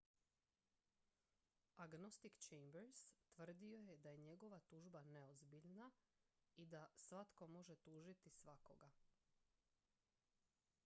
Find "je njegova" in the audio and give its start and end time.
4.09-4.59